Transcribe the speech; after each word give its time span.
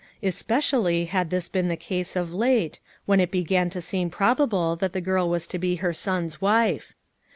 Especially 0.23 1.05
had 1.05 1.29
this 1.29 1.47
been 1.47 1.67
the 1.67 1.75
case 1.75 2.15
of 2.15 2.33
late, 2.33 2.79
when 3.05 3.19
it 3.19 3.29
began 3.29 3.69
to 3.69 3.79
seem 3.79 4.09
probable 4.09 4.75
that 4.75 4.93
the 4.93 4.99
girl 4.99 5.29
was 5.29 5.45
to 5.45 5.59
be 5.59 5.75
her 5.75 5.93
son's 5.93 6.41
wife. 6.41 6.93